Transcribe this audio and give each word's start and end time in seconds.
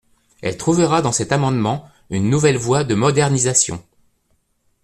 Elle 0.41 0.57
trouvera 0.57 1.03
dans 1.03 1.11
cet 1.11 1.31
amendement 1.31 1.87
une 2.09 2.27
nouvelle 2.27 2.57
voie 2.57 2.83
de 2.83 2.95
modernisation. 2.95 3.83